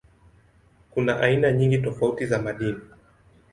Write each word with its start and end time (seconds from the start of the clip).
Kuna 0.91 1.19
aina 1.19 1.51
nyingi 1.51 1.77
tofauti 1.77 2.25
za 2.25 2.41
madini. 2.41 2.81